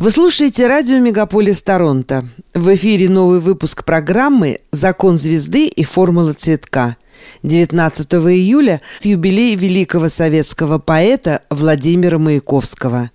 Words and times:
Вы 0.00 0.10
слушаете 0.10 0.66
радио 0.66 0.96
«Мегаполис 0.96 1.62
Торонто». 1.62 2.26
В 2.54 2.74
эфире 2.74 3.10
новый 3.10 3.38
выпуск 3.38 3.84
программы 3.84 4.60
«Закон 4.72 5.18
звезды 5.18 5.66
и 5.66 5.84
формула 5.84 6.32
цветка». 6.32 6.96
19 7.42 8.14
июля– 8.14 8.80
юбилей 9.02 9.56
великого 9.56 10.08
советского 10.08 10.78
поэта 10.78 11.42
Владимира 11.50 12.16
Маяковского. 12.16 13.10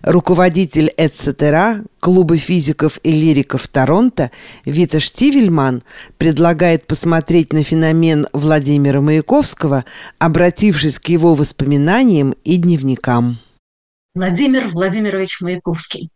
Руководитель 0.00 0.94
«Эцетера» 0.96 1.82
Клуба 2.00 2.38
физиков 2.38 2.98
и 3.02 3.12
лириков 3.12 3.68
Торонто 3.68 4.30
Вита 4.64 4.98
Штивельман 4.98 5.82
предлагает 6.16 6.86
посмотреть 6.86 7.52
на 7.52 7.62
феномен 7.62 8.28
Владимира 8.32 9.02
Маяковского, 9.02 9.84
обратившись 10.18 10.98
к 10.98 11.08
его 11.08 11.34
воспоминаниям 11.34 12.34
и 12.44 12.56
дневникам. 12.56 13.40
Владимир 14.14 14.68
Владимирович 14.68 15.42
Маяковский. 15.42 16.10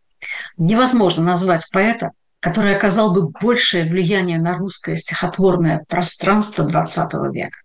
Невозможно 0.56 1.24
назвать 1.24 1.68
поэта, 1.72 2.12
который 2.40 2.76
оказал 2.76 3.12
бы 3.12 3.28
большее 3.28 3.84
влияние 3.84 4.38
на 4.38 4.56
русское 4.58 4.96
стихотворное 4.96 5.84
пространство 5.88 6.68
XX 6.68 7.32
века, 7.32 7.58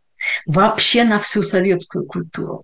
вообще 0.45 1.03
на 1.03 1.19
всю 1.19 1.43
советскую 1.43 2.05
культуру. 2.05 2.63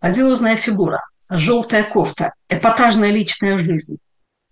Одиозная 0.00 0.56
фигура, 0.56 1.02
желтая 1.28 1.84
кофта, 1.84 2.32
эпатажная 2.48 3.10
личная 3.10 3.58
жизнь, 3.58 3.98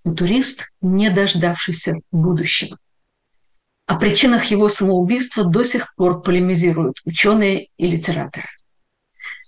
футурист, 0.05 0.69
не 0.81 1.09
дождавшийся 1.11 1.97
будущего. 2.13 2.77
О 3.87 3.97
причинах 3.97 4.45
его 4.47 4.69
самоубийства 4.69 5.45
до 5.45 5.65
сих 5.65 5.95
пор 5.95 6.21
полемизируют 6.21 7.01
ученые 7.05 7.69
и 7.77 7.87
литераторы. 7.87 8.49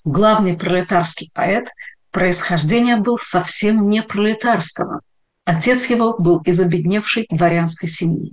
Главный 0.05 0.57
пролетарский 0.57 1.30
поэт 1.35 1.69
происхождения 2.11 2.97
был 2.97 3.19
совсем 3.19 3.89
не 3.89 4.03
пролетарского. 4.03 5.01
Отец 5.45 5.89
его 5.91 6.16
был 6.19 6.41
из 6.41 6.61
обедневшей 6.61 7.27
дворянской 7.30 7.89
семьи. 7.89 8.33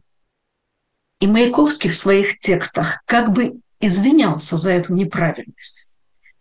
И 1.19 1.27
Маяковский 1.27 1.89
в 1.89 1.95
своих 1.95 2.39
текстах 2.39 3.01
как 3.05 3.31
бы 3.31 3.59
извинялся 3.79 4.57
за 4.57 4.73
эту 4.73 4.93
неправильность. 4.93 5.95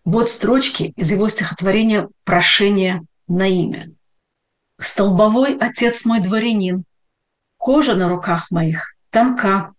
Вот 0.04 0.28
строчки 0.28 0.92
из 0.96 1.10
его 1.10 1.28
стихотворения 1.28 2.08
«Прошение 2.24 3.02
на 3.28 3.46
имя». 3.46 3.92
«Столбовой 4.78 5.56
отец 5.56 6.04
мой 6.04 6.20
дворянин, 6.20 6.84
кожа 7.56 7.94
на 7.94 8.08
руках 8.08 8.50
моих 8.50 8.94
тонка. 9.10 9.72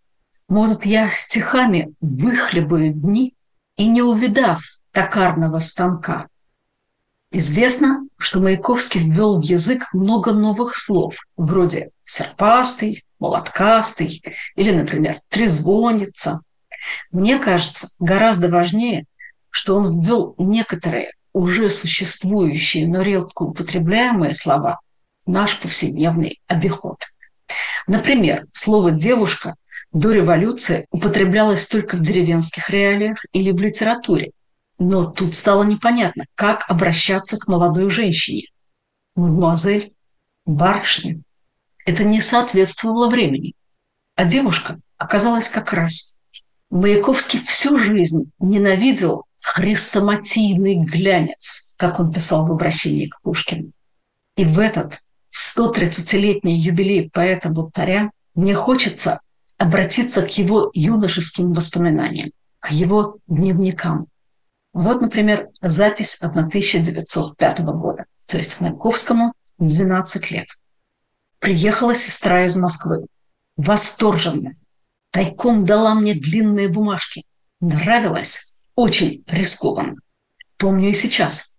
Может, 0.47 0.85
я 0.85 1.09
стихами 1.09 1.93
выхлебаю 1.99 2.93
дни 2.93 3.35
и 3.75 3.87
не 3.87 4.01
увидав 4.01 4.61
токарного 4.91 5.59
станка. 5.59 6.27
Известно, 7.37 8.07
что 8.17 8.39
Маяковский 8.39 9.01
ввел 9.01 9.41
в 9.41 9.43
язык 9.43 9.89
много 9.91 10.31
новых 10.31 10.73
слов, 10.73 11.17
вроде 11.35 11.89
«серпастый», 12.05 13.03
«молоткастый» 13.19 14.23
или, 14.55 14.71
например, 14.71 15.19
«трезвонится». 15.27 16.39
Мне 17.11 17.37
кажется, 17.37 17.89
гораздо 17.99 18.47
важнее, 18.47 19.03
что 19.49 19.75
он 19.75 19.99
ввел 19.99 20.35
некоторые 20.37 21.11
уже 21.33 21.69
существующие, 21.69 22.87
но 22.87 23.01
редко 23.01 23.41
употребляемые 23.41 24.33
слова 24.33 24.79
в 25.25 25.29
наш 25.29 25.59
повседневный 25.59 26.39
обиход. 26.47 27.01
Например, 27.85 28.45
слово 28.53 28.91
«девушка» 28.91 29.55
до 29.91 30.13
революции 30.13 30.85
употреблялось 30.89 31.67
только 31.67 31.97
в 31.97 31.99
деревенских 31.99 32.69
реалиях 32.69 33.25
или 33.33 33.51
в 33.51 33.61
литературе– 33.61 34.31
но 34.77 35.05
тут 35.05 35.35
стало 35.35 35.63
непонятно, 35.63 36.25
как 36.35 36.69
обращаться 36.69 37.37
к 37.37 37.47
молодой 37.47 37.89
женщине. 37.89 38.47
Мадемуазель, 39.15 39.93
барышня. 40.45 41.21
Это 41.85 42.03
не 42.03 42.21
соответствовало 42.21 43.09
времени. 43.09 43.53
А 44.15 44.25
девушка 44.25 44.79
оказалась 44.97 45.49
как 45.49 45.73
раз. 45.73 46.17
Маяковский 46.69 47.39
всю 47.39 47.77
жизнь 47.77 48.31
ненавидел 48.39 49.25
хрестоматийный 49.39 50.75
глянец, 50.83 51.75
как 51.77 51.99
он 51.99 52.11
писал 52.11 52.47
в 52.47 52.51
обращении 52.51 53.07
к 53.07 53.21
Пушкину. 53.21 53.71
И 54.35 54.43
в 54.43 54.59
этот 54.59 55.01
130-летний 55.31 56.59
юбилей 56.59 57.09
поэта-бунтаря 57.09 58.11
мне 58.33 58.55
хочется 58.55 59.19
обратиться 59.57 60.23
к 60.23 60.37
его 60.37 60.71
юношеским 60.73 61.53
воспоминаниям, 61.53 62.31
к 62.59 62.71
его 62.71 63.19
дневникам. 63.27 64.07
Вот, 64.75 64.99
например, 64.99 65.47
запись 65.61 66.21
1905 66.21 67.59
года, 67.61 68.05
то 68.27 68.37
есть 68.37 68.59
Маяковскому 68.59 69.31
12 69.57 70.31
лет. 70.31 70.47
Приехала 71.39 71.95
сестра 71.95 72.43
из 72.43 72.57
Москвы, 72.57 73.05
восторженная, 73.55 74.57
тайком 75.11 75.63
дала 75.63 75.95
мне 75.95 76.13
длинные 76.13 76.67
бумажки. 76.67 77.23
Нравилось, 77.61 78.57
очень 78.75 79.23
рискованно. 79.27 79.95
Помню 80.57 80.89
и 80.89 80.93
сейчас. 80.93 81.57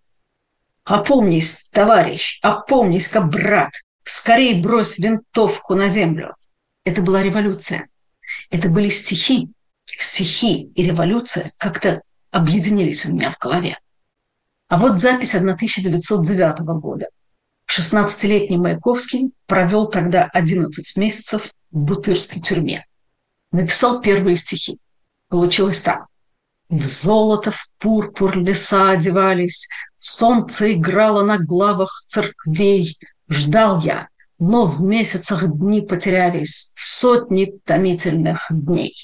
Опомнись, 0.84 1.70
товарищ, 1.72 2.38
опомнись-ка, 2.42 3.22
брат, 3.22 3.72
скорей 4.04 4.60
брось 4.60 4.98
винтовку 4.98 5.74
на 5.74 5.88
землю. 5.88 6.36
Это 6.84 7.00
была 7.00 7.22
революция. 7.22 7.88
Это 8.50 8.68
были 8.68 8.90
стихи. 8.90 9.48
Стихи 9.86 10.64
и 10.74 10.82
революция 10.82 11.52
как-то 11.56 12.02
объединились 12.36 13.06
у 13.06 13.12
меня 13.12 13.30
в 13.30 13.38
голове. 13.38 13.78
А 14.68 14.76
вот 14.78 15.00
запись 15.00 15.34
1909 15.34 16.58
года. 16.80 17.08
16-летний 17.68 18.58
Маяковский 18.58 19.32
провел 19.46 19.86
тогда 19.86 20.24
11 20.32 20.96
месяцев 20.96 21.42
в 21.70 21.78
Бутырской 21.78 22.42
тюрьме. 22.42 22.84
Написал 23.52 24.00
первые 24.00 24.36
стихи. 24.36 24.78
Получилось 25.28 25.80
так. 25.80 26.06
В 26.68 26.84
золото, 26.84 27.52
в 27.52 27.68
пурпур 27.78 28.36
леса 28.38 28.90
одевались, 28.90 29.68
Солнце 29.96 30.74
играло 30.74 31.24
на 31.24 31.38
главах 31.38 32.02
церквей. 32.06 32.98
Ждал 33.28 33.80
я, 33.80 34.08
но 34.38 34.64
в 34.64 34.82
месяцах 34.82 35.48
дни 35.48 35.80
потерялись, 35.80 36.72
Сотни 36.76 37.58
томительных 37.64 38.46
дней. 38.50 38.94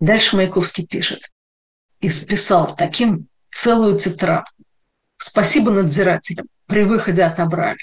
Дальше 0.00 0.36
Маяковский 0.36 0.86
пишет 0.86 1.20
и 2.00 2.08
списал 2.08 2.74
таким 2.76 3.28
целую 3.52 3.98
тетрадку. 3.98 4.62
Спасибо 5.18 5.70
надзирателям, 5.70 6.46
при 6.66 6.82
выходе 6.82 7.22
отобрали. 7.22 7.78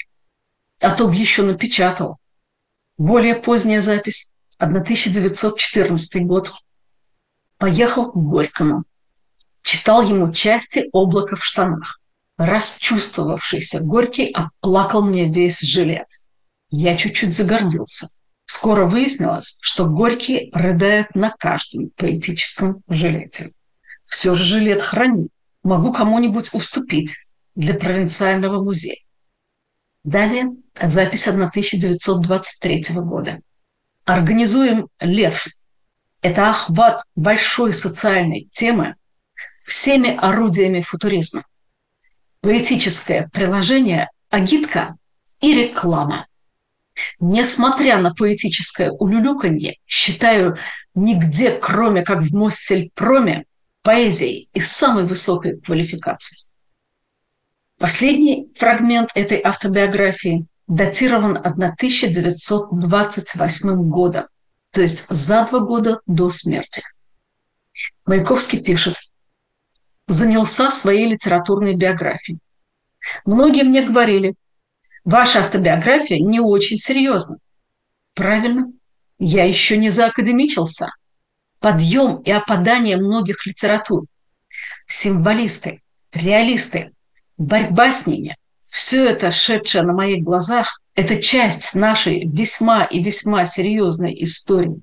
А 0.82 0.90
то 0.90 1.06
б 1.06 1.14
еще 1.14 1.42
напечатал. 1.42 2.18
Более 2.96 3.36
поздняя 3.36 3.80
запись, 3.80 4.32
1914 4.58 6.26
год. 6.26 6.52
Поехал 7.58 8.10
к 8.10 8.16
Горькому. 8.16 8.84
Читал 9.62 10.02
ему 10.02 10.32
части 10.32 10.88
облака 10.92 11.36
в 11.36 11.44
штанах. 11.44 12.00
Расчувствовавшийся 12.38 13.80
Горький 13.80 14.32
оплакал 14.32 15.02
мне 15.02 15.28
весь 15.28 15.60
жилет. 15.60 16.08
Я 16.70 16.96
чуть-чуть 16.96 17.36
загордился. 17.36 18.08
Скоро 18.46 18.86
выяснилось, 18.86 19.58
что 19.60 19.86
Горький 19.86 20.50
рыдает 20.52 21.14
на 21.14 21.30
каждом 21.30 21.90
поэтическом 21.96 22.82
жилете 22.88 23.50
все 24.08 24.34
же 24.34 24.44
жилет 24.44 24.80
храню. 24.80 25.28
Могу 25.62 25.92
кому-нибудь 25.92 26.54
уступить 26.54 27.14
для 27.54 27.74
провинциального 27.74 28.62
музея. 28.62 28.96
Далее 30.02 30.48
запись 30.80 31.28
1923 31.28 32.84
года. 32.94 33.40
Организуем 34.06 34.88
«Лев». 35.00 35.46
Это 36.22 36.50
охват 36.50 37.02
большой 37.14 37.74
социальной 37.74 38.48
темы 38.50 38.96
всеми 39.58 40.16
орудиями 40.16 40.80
футуризма. 40.80 41.44
Поэтическое 42.40 43.28
приложение, 43.30 44.08
агитка 44.30 44.96
и 45.40 45.52
реклама. 45.52 46.26
Несмотря 47.20 47.98
на 47.98 48.14
поэтическое 48.14 48.90
улюлюканье, 48.90 49.76
считаю, 49.86 50.56
нигде, 50.94 51.50
кроме 51.50 52.02
как 52.02 52.22
в 52.22 52.34
Моссельпроме, 52.34 53.44
поэзией 53.88 54.50
и 54.52 54.60
самой 54.60 55.06
высокой 55.06 55.58
квалификацией. 55.62 56.42
Последний 57.78 58.52
фрагмент 58.54 59.08
этой 59.14 59.40
автобиографии 59.42 60.44
датирован 60.66 61.38
1928 61.38 63.88
годом, 63.88 64.26
то 64.72 64.82
есть 64.82 65.08
за 65.08 65.46
два 65.46 65.60
года 65.60 66.02
до 66.04 66.28
смерти. 66.28 66.82
Маяковский 68.04 68.62
пишет, 68.62 68.96
занялся 70.06 70.70
своей 70.70 71.06
литературной 71.06 71.74
биографией. 71.74 72.40
Многие 73.24 73.62
мне 73.62 73.80
говорили, 73.80 74.34
ваша 75.02 75.40
автобиография 75.40 76.18
не 76.18 76.40
очень 76.40 76.76
серьезна. 76.76 77.38
Правильно, 78.12 78.70
я 79.18 79.44
еще 79.44 79.78
не 79.78 79.88
заакадемичился– 79.88 80.90
подъем 81.60 82.16
и 82.22 82.30
опадание 82.30 82.96
многих 82.96 83.46
литератур. 83.46 84.04
Символисты, 84.86 85.82
реалисты, 86.12 86.92
борьба 87.36 87.92
с 87.92 88.06
ними– 88.06 88.36
все 88.68 89.08
это, 89.08 89.32
шедшее 89.32 89.82
на 89.82 89.94
моих 89.94 90.22
глазах, 90.22 90.80
Это 90.94 91.22
часть 91.22 91.76
нашей 91.76 92.26
весьма 92.26 92.82
и 92.82 93.00
весьма 93.00 93.46
серьезной 93.46 94.16
истории. 94.24 94.82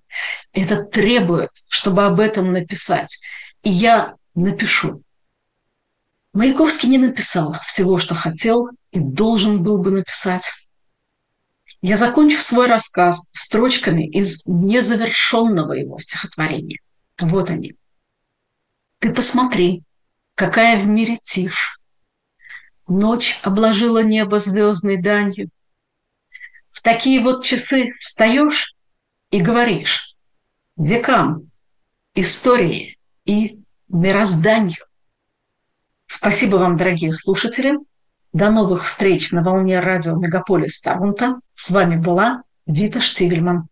Это 0.54 0.82
требует, 0.82 1.50
чтобы 1.68 2.06
об 2.06 2.22
этом 2.22 2.54
написать. 2.54 3.20
И 3.64 3.70
я 3.70 4.16
напишу. 4.34 5.02
Маяковский 6.32 6.88
не 6.88 7.00
написал 7.00 7.58
всего, 7.66 8.00
что 8.00 8.16
хотел 8.16 8.70
и 8.92 9.00
должен 9.00 9.62
был 9.62 9.78
бы 9.78 9.92
написать. 9.92 10.54
Я 11.82 11.98
закончу 11.98 12.40
свой 12.40 12.68
рассказ 12.68 13.30
строчками 13.34 14.08
из 14.10 14.46
незавершенного 14.48 15.74
его 15.74 16.00
стихотворения. 16.00 16.80
Вот 17.20 17.50
они. 17.50 17.76
Ты 19.00 19.14
посмотри, 19.14 19.84
какая 20.36 20.80
в 20.80 20.88
мире 20.88 21.18
тишь. 21.24 21.80
Ночь 22.88 23.40
обложила 23.44 24.04
небо 24.04 24.40
звездной 24.40 24.98
данью. 24.98 25.50
В 26.70 26.82
такие 26.82 27.22
вот 27.22 27.44
часы 27.44 27.94
встаешь 28.00 28.76
и 29.32 29.42
говоришь 29.42 30.16
векам, 30.76 31.50
истории 32.14 32.98
и 33.26 33.60
мирозданию. 33.88 34.86
Спасибо 36.06 36.58
вам, 36.58 36.78
дорогие 36.78 37.14
слушатели. 37.14 37.78
До 38.36 38.52
новых 38.52 38.84
встреч 38.84 39.32
на 39.32 39.42
волне 39.42 39.80
радио 39.80 40.18
Мегаполис 40.18 40.82
Таунта. 40.82 41.40
С 41.54 41.72
вами 41.72 41.96
была 41.96 42.42
Вита 42.68 43.00
Штивельман. 43.00 43.70